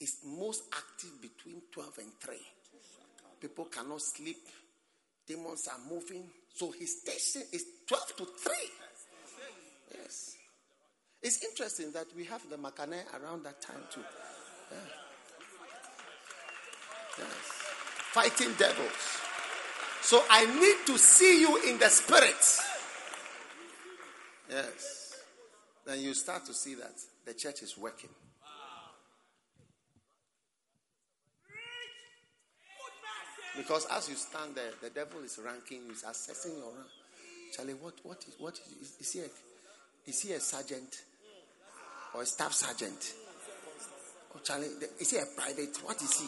is 0.00 0.18
most 0.24 0.62
active 0.72 1.20
between 1.20 1.62
12 1.70 1.98
and 1.98 2.12
3. 2.20 2.36
People 3.40 3.66
cannot 3.66 4.00
sleep, 4.00 4.38
demons 5.26 5.68
are 5.68 5.90
moving. 5.92 6.24
So 6.54 6.70
his 6.70 7.00
station 7.00 7.42
is 7.52 7.64
12 7.86 8.16
to 8.16 8.24
3. 8.24 8.52
Yes. 9.98 10.36
It's 11.22 11.42
interesting 11.44 11.90
that 11.92 12.06
we 12.16 12.24
have 12.24 12.48
the 12.48 12.56
Makane 12.56 13.02
around 13.20 13.44
that 13.44 13.60
time 13.60 13.82
too. 13.90 14.00
Yeah. 14.70 14.78
Yes. 17.18 17.64
Fighting 18.14 18.54
devils. 18.56 19.20
So 20.02 20.22
I 20.30 20.46
need 20.46 20.86
to 20.86 20.98
see 20.98 21.40
you 21.40 21.60
in 21.68 21.78
the 21.78 21.88
spirit. 21.88 22.60
Yes. 24.48 25.20
Then 25.84 26.00
you 26.00 26.14
start 26.14 26.46
to 26.46 26.54
see 26.54 26.76
that 26.76 26.94
the 27.26 27.34
church 27.34 27.62
is 27.62 27.76
working. 27.76 28.10
Because 33.56 33.86
as 33.90 34.08
you 34.08 34.14
stand 34.14 34.54
there, 34.54 34.70
the 34.82 34.90
devil 34.90 35.20
is 35.24 35.38
ranking, 35.44 35.82
you, 35.86 35.92
is 35.92 36.04
assessing 36.08 36.52
your 36.58 36.72
rank. 36.72 36.88
Charlie, 37.56 37.74
what, 37.74 37.94
what, 38.02 38.18
is, 38.26 38.34
what 38.38 38.54
is, 38.80 38.96
is 39.00 39.12
he 39.12 39.20
a, 39.20 40.10
is 40.10 40.20
he 40.22 40.32
a 40.32 40.40
sergeant? 40.40 41.02
or 42.14 42.22
a 42.22 42.26
staff 42.26 42.52
sergeant? 42.52 43.14
Oh, 44.34 44.40
Charlie, 44.42 44.68
is 45.00 45.10
he 45.10 45.18
a 45.18 45.26
private? 45.36 45.76
What 45.84 46.00
is 46.00 46.20
he? 46.20 46.26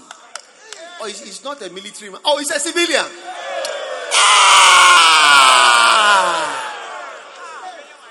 Oh, 1.00 1.06
he's, 1.06 1.44
not 1.44 1.60
a 1.62 1.70
military 1.70 2.10
man. 2.10 2.20
Oh, 2.24 2.38
he's 2.38 2.50
a 2.50 2.58
civilian. 2.58 3.04
Ah! 4.98 5.42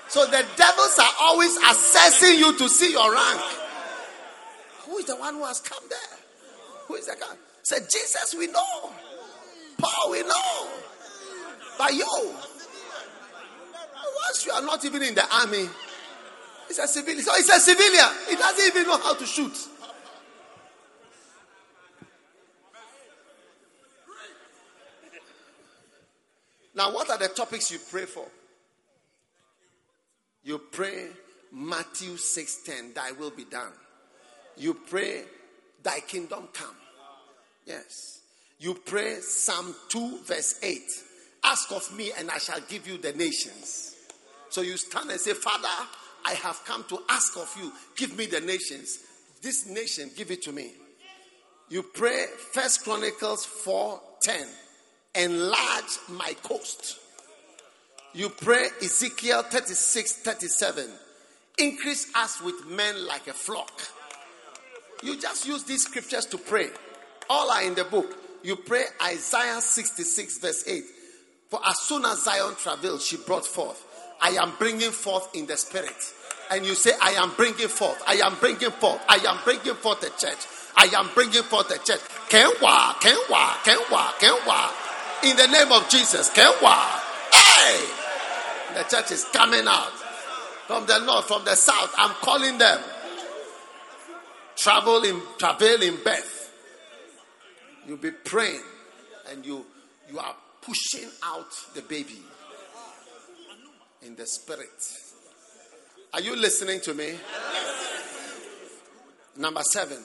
So 0.08 0.26
the 0.26 0.46
devils 0.56 1.00
are 1.00 1.14
always 1.22 1.58
assessing 1.58 2.40
you 2.40 2.58
to 2.58 2.70
see 2.70 2.92
your 2.92 3.12
rank. 3.12 3.42
Who 4.86 4.98
is 5.00 5.06
the 5.06 5.16
one 5.16 5.36
who 5.36 5.46
has 5.46 5.60
come 5.62 5.84
there? 5.90 6.20
Who 6.88 6.96
is 6.96 7.08
the 7.08 7.16
guy? 7.20 7.36
Said 7.64 7.90
Jesus, 7.90 8.36
we 8.38 8.48
know. 8.48 8.92
Paul, 9.80 10.12
we 10.12 10.22
know. 10.22 10.68
But 11.78 11.94
you, 11.94 12.08
once 14.26 14.46
you 14.46 14.52
are 14.54 14.62
not 14.62 14.86
even 14.86 15.04
in 15.04 15.16
the 15.16 15.28
army, 15.36 15.68
He's 16.68 16.80
a 16.80 16.88
civilian. 16.88 17.24
So 17.24 17.32
he's 17.36 17.50
a 17.50 17.60
civilian. 17.60 18.06
He 18.30 18.36
doesn't 18.36 18.66
even 18.66 18.84
know 18.88 18.98
how 18.98 19.14
to 19.14 19.26
shoot. 19.26 19.56
Now, 26.76 26.94
what 26.94 27.10
are 27.10 27.18
the 27.18 27.30
topics 27.30 27.72
you 27.72 27.80
pray 27.90 28.06
for? 28.06 28.26
You 30.44 30.60
pray 30.60 31.08
Matthew 31.52 32.18
6:10, 32.18 32.94
thy 32.94 33.12
will 33.14 33.32
be 33.32 33.46
done. 33.46 33.72
You 34.58 34.74
pray, 34.74 35.24
thy 35.82 36.02
kingdom 36.02 36.50
come. 36.54 36.76
Yes. 37.66 38.20
You 38.60 38.74
pray 38.74 39.20
Psalm 39.22 39.74
2, 39.90 40.20
verse 40.24 40.60
8. 40.62 40.82
Ask 41.44 41.72
of 41.72 41.96
me, 41.96 42.12
and 42.18 42.30
I 42.30 42.38
shall 42.38 42.62
give 42.62 42.88
you 42.88 42.98
the 42.98 43.14
nations. 43.14 43.96
So 44.50 44.62
you 44.62 44.78
stand 44.78 45.12
and 45.12 45.20
say, 45.20 45.34
Father, 45.34 45.68
I 46.24 46.34
have 46.34 46.64
come 46.66 46.84
to 46.90 47.00
ask 47.10 47.38
of 47.38 47.54
you, 47.60 47.72
give 47.96 48.18
me 48.18 48.26
the 48.26 48.42
nations. 48.42 49.00
This 49.42 49.66
nation, 49.66 50.10
give 50.16 50.32
it 50.32 50.42
to 50.44 50.52
me. 50.52 50.74
You 51.70 51.84
pray 51.84 52.26
First 52.54 52.84
Chronicles 52.84 53.46
4 53.46 54.02
10. 54.22 54.48
Enlarge 55.16 56.00
my 56.10 56.36
coast. 56.44 57.00
You 58.14 58.30
pray 58.30 58.68
Ezekiel 58.82 59.44
36 59.44 60.14
37. 60.14 60.90
Increase 61.58 62.12
us 62.16 62.42
with 62.42 62.66
men 62.68 63.08
like 63.08 63.28
a 63.28 63.34
flock. 63.34 63.82
You 65.04 65.20
just 65.20 65.48
use 65.48 65.64
these 65.64 65.84
scriptures 65.84 66.26
to 66.28 66.38
pray. 66.38 66.70
All 67.30 67.50
are 67.52 67.64
in 67.64 67.76
the 67.76 67.84
book. 67.84 68.18
You 68.44 68.56
pray 68.56 68.84
Isaiah 69.04 69.62
66, 69.62 70.38
verse 70.40 70.68
8. 70.68 70.84
For 71.50 71.60
as 71.66 71.80
soon 71.80 72.06
as 72.06 72.24
Zion 72.24 72.56
traveled, 72.56 73.02
she 73.02 73.18
brought 73.18 73.46
forth. 73.46 73.84
I 74.22 74.30
am 74.32 74.54
bringing 74.58 74.92
forth 74.92 75.30
in 75.36 75.46
the 75.46 75.58
spirit. 75.58 75.96
And 76.52 76.66
you 76.66 76.76
say, 76.76 76.92
I 77.02 77.12
am 77.12 77.32
bringing 77.36 77.68
forth, 77.68 78.02
I 78.08 78.16
am 78.24 78.36
bringing 78.36 78.72
forth, 78.72 79.02
I 79.10 79.16
am 79.28 79.40
bringing 79.44 79.74
forth 79.74 80.02
the 80.02 80.10
church. 80.10 80.46
I 80.78 80.86
am 80.96 81.10
bringing 81.16 81.44
forth 81.44 81.70
the 81.70 81.78
church. 81.80 82.02
Kenwa, 82.30 82.94
Kenwa, 83.00 83.54
Kenwa, 83.64 84.12
Kenwa. 84.20 84.85
In 85.26 85.36
the 85.36 85.48
name 85.48 85.72
of 85.72 85.90
Jesus, 85.90 86.30
Kenwa. 86.30 87.02
Hey! 87.34 87.86
The 88.76 88.84
church 88.84 89.12
is 89.12 89.26
coming 89.34 89.66
out 89.68 89.92
from 90.68 90.86
the 90.86 91.00
north, 91.00 91.26
from 91.26 91.44
the 91.46 91.56
south. 91.56 91.94
I'm 91.98 92.12
calling 92.22 92.58
them. 92.60 92.80
travel 94.56 95.04
in 95.04 95.22
travel 95.38 95.82
in 95.82 95.98
birth. 96.04 96.52
You'll 97.88 97.98
be 97.98 98.12
praying 98.12 98.62
and 99.32 99.46
you 99.46 99.66
you 100.10 100.20
are 100.20 100.36
pushing 100.62 101.10
out 101.24 101.50
the 101.74 101.82
baby 101.82 102.22
in 104.04 104.16
the 104.16 104.26
spirit. 104.26 104.70
Are 106.14 106.22
you 106.22 106.36
listening 106.36 106.82
to 106.82 106.94
me? 106.94 107.16
Number 109.38 109.62
seven, 109.74 110.04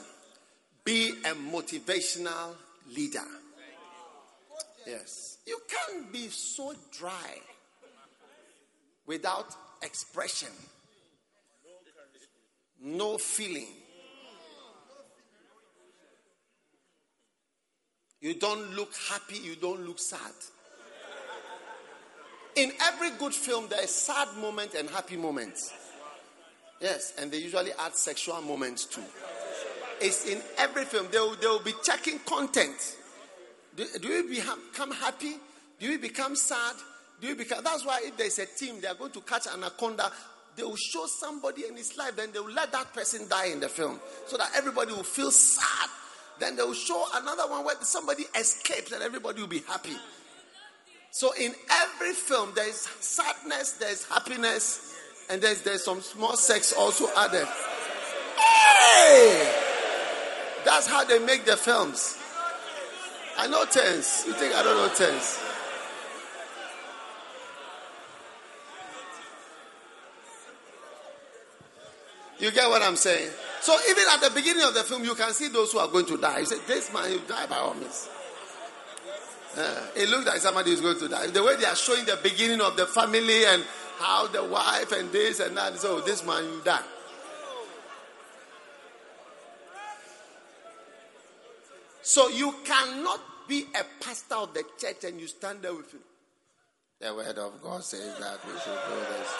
be 0.84 1.10
a 1.24 1.34
motivational 1.34 2.54
leader. 2.96 3.39
Yes. 4.90 5.38
You 5.46 5.58
can't 5.68 6.12
be 6.12 6.26
so 6.28 6.74
dry 6.90 7.38
without 9.06 9.46
expression, 9.82 10.48
no 12.82 13.16
feeling. 13.16 13.68
You 18.20 18.34
don't 18.34 18.74
look 18.74 18.90
happy, 19.08 19.38
you 19.38 19.54
don't 19.54 19.86
look 19.86 19.98
sad. 20.00 20.18
In 22.56 22.72
every 22.82 23.10
good 23.10 23.32
film, 23.32 23.68
there 23.70 23.82
is 23.84 23.94
sad 23.94 24.28
moment 24.38 24.74
and 24.74 24.90
happy 24.90 25.16
moments. 25.16 25.72
Yes, 26.80 27.14
and 27.16 27.30
they 27.30 27.38
usually 27.38 27.70
add 27.78 27.94
sexual 27.94 28.40
moments 28.42 28.86
too. 28.86 29.04
It's 30.00 30.26
in 30.26 30.42
every 30.58 30.84
film. 30.84 31.06
They 31.12 31.18
will, 31.18 31.36
they 31.36 31.46
will 31.46 31.60
be 31.60 31.74
checking 31.84 32.18
content. 32.20 32.96
Do, 33.76 34.08
you 34.08 34.28
become 34.28 34.90
happy? 34.92 35.36
Do 35.78 35.88
we 35.88 35.96
become 35.96 36.36
sad? 36.36 36.74
Do 37.20 37.28
you 37.28 37.36
become? 37.36 37.62
That's 37.62 37.84
why 37.84 38.00
if 38.04 38.16
there's 38.16 38.38
a 38.38 38.46
team, 38.46 38.80
they 38.80 38.88
are 38.88 38.94
going 38.94 39.12
to 39.12 39.20
catch 39.20 39.46
an 39.46 39.62
anaconda. 39.62 40.10
They 40.56 40.62
will 40.62 40.76
show 40.76 41.06
somebody 41.06 41.66
in 41.66 41.76
his 41.76 41.96
life, 41.96 42.16
then 42.16 42.32
they 42.32 42.40
will 42.40 42.52
let 42.52 42.72
that 42.72 42.92
person 42.92 43.28
die 43.28 43.46
in 43.46 43.60
the 43.60 43.68
film, 43.68 44.00
so 44.26 44.36
that 44.36 44.50
everybody 44.56 44.92
will 44.92 45.04
feel 45.04 45.30
sad. 45.30 45.88
Then 46.38 46.56
they 46.56 46.62
will 46.62 46.74
show 46.74 47.06
another 47.14 47.48
one 47.48 47.64
where 47.64 47.76
somebody 47.82 48.24
escapes, 48.36 48.92
and 48.92 49.02
everybody 49.02 49.40
will 49.40 49.48
be 49.48 49.60
happy. 49.60 49.96
So 51.12 51.32
in 51.38 51.54
every 51.70 52.12
film, 52.12 52.52
there 52.54 52.68
is 52.68 52.88
sadness, 53.00 53.72
there 53.72 53.90
is 53.90 54.04
happiness, 54.06 54.94
and 55.30 55.40
there's 55.40 55.62
there's 55.62 55.84
some 55.84 56.00
small 56.00 56.36
sex 56.36 56.72
also 56.72 57.08
added. 57.16 57.46
Hey! 58.36 59.52
That's 60.64 60.86
how 60.86 61.04
they 61.04 61.18
make 61.18 61.46
the 61.46 61.56
films. 61.56 62.19
I 63.38 63.46
know 63.46 63.64
tense. 63.64 64.24
You 64.26 64.34
think 64.34 64.54
I 64.54 64.62
don't 64.62 64.76
know 64.76 64.94
tense? 64.94 65.42
You 72.38 72.50
get 72.50 72.68
what 72.68 72.82
I'm 72.82 72.96
saying? 72.96 73.30
So 73.60 73.76
even 73.90 74.04
at 74.12 74.22
the 74.22 74.30
beginning 74.30 74.62
of 74.62 74.72
the 74.72 74.82
film, 74.82 75.04
you 75.04 75.14
can 75.14 75.32
see 75.32 75.48
those 75.48 75.72
who 75.72 75.78
are 75.78 75.88
going 75.88 76.06
to 76.06 76.16
die. 76.16 76.40
You 76.40 76.46
say, 76.46 76.56
this 76.66 76.92
man 76.92 77.10
will 77.10 77.18
die 77.20 77.46
by 77.46 77.56
all 77.56 77.74
means. 77.74 78.08
Uh, 79.56 79.86
it 79.94 80.08
looks 80.08 80.26
like 80.26 80.38
somebody 80.38 80.70
is 80.70 80.80
going 80.80 80.98
to 80.98 81.08
die. 81.08 81.26
The 81.26 81.42
way 81.42 81.56
they 81.56 81.66
are 81.66 81.76
showing 81.76 82.06
the 82.06 82.18
beginning 82.22 82.60
of 82.60 82.76
the 82.76 82.86
family 82.86 83.44
and 83.44 83.62
how 83.98 84.26
the 84.28 84.42
wife 84.44 84.92
and 84.92 85.12
this 85.12 85.40
and 85.40 85.56
that. 85.56 85.76
So 85.76 86.00
this 86.00 86.24
man 86.24 86.44
will 86.44 86.60
die. 86.60 86.82
So 92.10 92.26
you 92.26 92.50
cannot 92.66 93.22
be 93.46 93.70
a 93.70 93.86
pastor 94.02 94.34
of 94.34 94.50
the 94.50 94.66
church 94.82 95.06
and 95.06 95.20
you 95.20 95.28
stand 95.28 95.62
there 95.62 95.70
with 95.70 95.94
him. 95.94 96.02
The 96.98 97.14
word 97.14 97.38
of 97.38 97.62
God 97.62 97.86
says 97.86 98.18
that 98.18 98.42
we 98.42 98.50
should 98.58 98.82
do 98.90 98.98
this. 98.98 99.30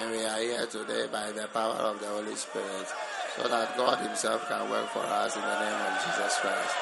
And 0.00 0.10
we 0.10 0.24
are 0.24 0.40
here 0.40 0.64
today 0.64 1.04
by 1.12 1.36
the 1.36 1.52
power 1.52 1.76
of 1.84 2.00
the 2.00 2.08
Holy 2.08 2.34
Spirit 2.34 2.88
so 3.36 3.44
that 3.44 3.76
God 3.76 4.00
Himself 4.00 4.48
can 4.48 4.70
work 4.72 4.88
for 4.88 5.04
us 5.04 5.36
in 5.36 5.44
the 5.44 5.58
name 5.68 5.80
of 5.84 5.92
Jesus 6.00 6.40
Christ. 6.40 6.74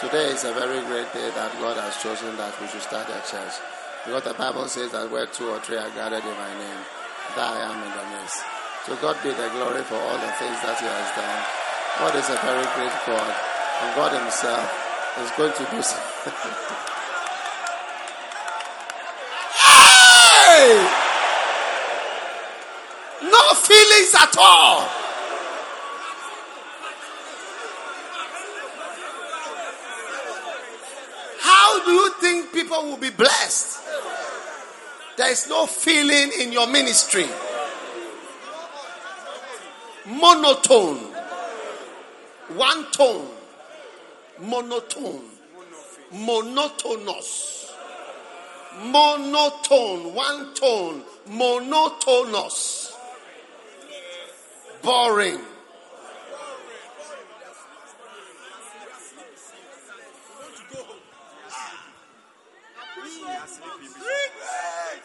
Today 0.00 0.32
is 0.32 0.48
a 0.48 0.56
very 0.56 0.80
great 0.88 1.12
day 1.12 1.28
that 1.36 1.52
God 1.60 1.76
has 1.76 1.92
chosen 2.00 2.32
that 2.40 2.56
we 2.56 2.66
should 2.72 2.80
start 2.80 3.12
a 3.12 3.20
church. 3.28 3.60
Because 4.08 4.24
the 4.24 4.32
Bible 4.40 4.72
says 4.72 4.92
that 4.96 5.12
where 5.12 5.28
two 5.28 5.52
or 5.52 5.60
three 5.60 5.76
are 5.76 5.92
gathered 5.92 6.24
in 6.24 6.32
my 6.32 6.52
name, 6.56 6.82
that 7.36 7.44
I 7.44 7.60
am 7.60 7.76
in 7.76 7.92
the 7.92 8.04
midst. 8.16 8.40
To 8.88 8.96
God 9.04 9.20
be 9.20 9.36
the 9.36 9.52
glory 9.52 9.84
for 9.84 10.00
all 10.00 10.16
the 10.16 10.32
things 10.40 10.56
that 10.64 10.80
He 10.80 10.88
has 10.88 11.12
done. 11.12 11.40
God 12.00 12.16
is 12.16 12.28
a 12.32 12.40
very 12.40 12.64
great 12.72 12.96
God. 13.04 13.36
And 13.78 13.94
God 13.94 14.10
Himself 14.10 14.87
is 15.22 15.30
going 15.32 15.52
to 15.52 15.64
do 15.70 15.82
something. 15.82 16.32
hey! 19.64 20.88
No 23.22 23.54
feelings 23.54 24.14
at 24.14 24.36
all. 24.38 24.88
How 31.40 31.84
do 31.84 31.92
you 31.92 32.10
think 32.20 32.52
people 32.52 32.82
will 32.84 32.96
be 32.96 33.10
blessed? 33.10 33.80
There 35.16 35.30
is 35.30 35.48
no 35.48 35.66
feeling 35.66 36.30
in 36.40 36.52
your 36.52 36.68
ministry. 36.68 37.26
Monotone. 40.06 41.14
One 42.56 42.90
tone 42.92 43.37
monotone, 44.40 45.24
monotonous, 46.12 47.72
monotone, 48.84 50.14
one 50.14 50.54
tone, 50.54 51.02
monotonous, 51.26 52.96
boring. 54.82 55.40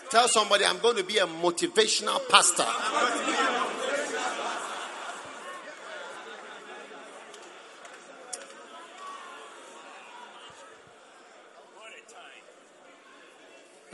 Tell 0.09 0.27
somebody 0.27 0.63
I'm 0.63 0.77
going 0.77 0.97
to 0.97 1.03
be 1.03 1.17
a 1.17 1.25
motivational 1.25 2.21
pastor. 2.29 2.67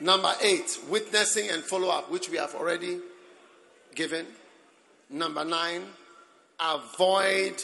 Number 0.02 0.34
eight, 0.42 0.80
witnessing 0.90 1.50
and 1.50 1.64
follow 1.64 1.90
up, 1.90 2.10
which 2.10 2.30
we 2.30 2.38
have 2.38 2.56
already 2.56 3.00
given. 3.96 4.26
Number 5.10 5.44
nine, 5.44 5.84
avoid 6.60 7.64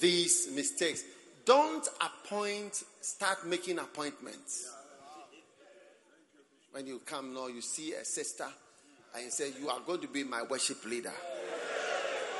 these 0.00 0.50
mistakes. 0.54 1.02
Don't 1.44 1.86
appoint, 2.00 2.82
start 3.00 3.46
making 3.46 3.78
appointments. 3.78 4.70
When 6.72 6.86
you 6.86 7.00
come 7.04 7.34
now, 7.34 7.48
you 7.48 7.60
see 7.60 7.92
a 7.92 8.04
sister 8.04 8.46
and 9.14 9.24
you 9.24 9.30
say, 9.30 9.52
You 9.60 9.68
are 9.68 9.80
going 9.80 10.00
to 10.00 10.08
be 10.08 10.24
my 10.24 10.42
worship 10.42 10.84
leader. 10.84 11.12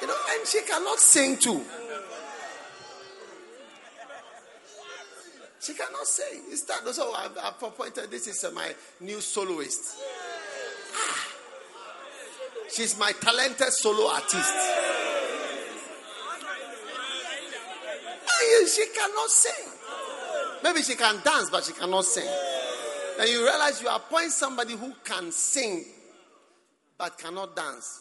You 0.00 0.08
know, 0.08 0.16
and 0.30 0.46
she 0.46 0.60
cannot 0.62 0.98
sing 0.98 1.36
too. 1.36 1.64
She 5.62 5.74
cannot 5.74 6.06
sing. 6.06 6.42
Instead. 6.50 6.86
So 6.92 7.12
I've, 7.14 7.38
I've 7.38 7.62
appointed 7.62 8.10
this 8.10 8.26
is 8.26 8.42
uh, 8.44 8.50
my 8.50 8.74
new 9.00 9.20
soloist. 9.20 9.96
Ah. 10.94 11.28
She's 12.74 12.98
my 12.98 13.12
talented 13.12 13.72
solo 13.72 14.08
artist. 14.08 14.54
She 18.74 18.86
cannot 18.86 19.28
sing. 19.28 19.68
Maybe 20.62 20.82
she 20.82 20.94
can 20.94 21.20
dance, 21.22 21.50
but 21.50 21.64
she 21.64 21.72
cannot 21.72 22.04
sing. 22.04 22.28
Then 23.18 23.28
you 23.28 23.44
realize 23.44 23.82
you 23.82 23.88
appoint 23.88 24.30
somebody 24.30 24.74
who 24.74 24.94
can 25.04 25.30
sing 25.30 25.84
but 26.96 27.18
cannot 27.18 27.54
dance. 27.54 28.00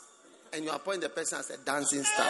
And 0.54 0.63
you 0.63 0.71
appoint 0.71 1.02
the 1.02 1.10
person 1.10 1.39
as 1.39 1.50
a 1.50 1.58
dancing 1.58 2.04
star. 2.04 2.28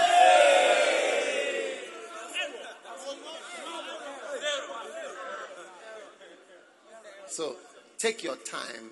So 7.27 7.55
take 8.01 8.23
your 8.23 8.35
time 8.37 8.89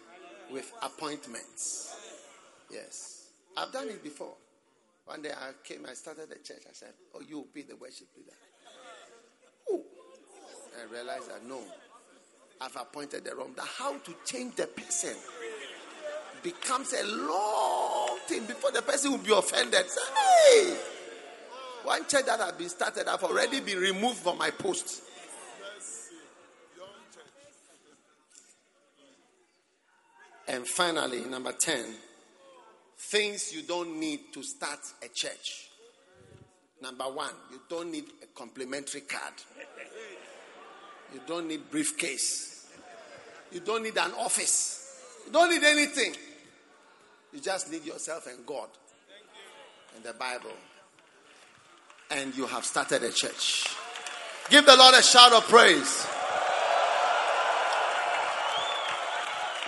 with 0.51 0.71
appointments. 0.83 1.95
Yes. 2.71 3.31
I've 3.57 3.71
done 3.71 3.89
it 3.89 4.03
before. 4.03 4.33
One 5.05 5.23
day 5.23 5.31
I 5.31 5.51
came, 5.63 5.85
I 5.89 5.93
started 5.93 6.29
the 6.29 6.35
church. 6.35 6.61
I 6.69 6.73
said, 6.73 6.93
Oh, 7.15 7.21
you'll 7.27 7.47
be 7.51 7.63
the 7.63 7.75
worship 7.75 8.07
leader. 8.15 8.37
Ooh. 9.71 9.83
I 10.79 10.93
realized 10.93 11.29
that 11.29 11.43
no, 11.47 11.59
I've 12.61 12.75
appointed 12.75 13.25
the 13.25 13.35
wrong. 13.35 13.53
That 13.55 13.65
how 13.65 13.97
to 13.97 14.15
change 14.25 14.55
the 14.55 14.67
person 14.67 15.15
becomes 16.43 16.93
a 16.93 17.03
long 17.05 18.19
thing 18.27 18.45
before 18.45 18.71
the 18.71 18.83
person 18.83 19.11
will 19.11 19.17
be 19.17 19.33
offended. 19.33 19.89
Say, 19.89 20.01
hey, 20.15 20.77
one 21.83 22.07
church 22.07 22.25
that 22.27 22.39
has 22.39 22.51
been 22.53 22.69
started, 22.69 23.07
I've 23.07 23.23
already 23.23 23.59
been 23.59 23.79
removed 23.79 24.17
from 24.17 24.37
my 24.37 24.51
post. 24.51 25.01
And 30.49 30.67
finally, 30.67 31.21
number 31.25 31.51
10, 31.51 31.85
things 32.97 33.53
you 33.53 33.61
don't 33.61 33.99
need 33.99 34.33
to 34.33 34.41
start 34.41 34.79
a 35.03 35.07
church. 35.07 35.69
Number 36.81 37.03
one, 37.03 37.33
you 37.51 37.61
don't 37.69 37.91
need 37.91 38.05
a 38.23 38.25
complimentary 38.35 39.01
card. 39.01 39.33
You 41.13 41.21
don't 41.27 41.47
need 41.47 41.69
briefcase. 41.69 42.67
You 43.51 43.59
don't 43.59 43.83
need 43.83 43.97
an 43.97 44.11
office. 44.17 45.21
You 45.27 45.31
don't 45.31 45.51
need 45.51 45.63
anything. 45.63 46.15
You 47.31 47.39
just 47.39 47.71
need 47.71 47.85
yourself 47.85 48.25
and 48.25 48.43
God 48.43 48.69
and 49.95 50.03
the 50.03 50.13
Bible. 50.13 50.49
And 52.09 52.35
you 52.35 52.47
have 52.47 52.65
started 52.65 53.03
a 53.03 53.11
church. 53.11 53.67
Give 54.49 54.65
the 54.65 54.75
Lord 54.75 54.95
a 54.95 55.03
shout 55.03 55.31
of 55.31 55.43
praise. 55.47 56.07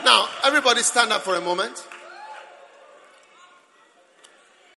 Now, 0.04 0.28
everybody 0.44 0.82
stand 0.82 1.14
up 1.14 1.22
for 1.22 1.36
a 1.36 1.42
moment. 1.42 1.88